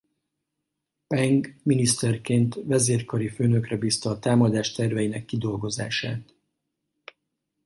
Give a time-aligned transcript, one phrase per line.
[1.07, 6.33] Peng miniszterként vezérkari főnökre bízta a támadás terveinek kidolgozását.